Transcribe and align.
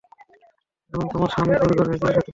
এবং 0.93 1.05
তোমার 1.13 1.29
স্বামীর 1.29 1.57
পরিবারের 1.61 1.89
চির 1.93 2.13
শত্রু। 2.15 2.29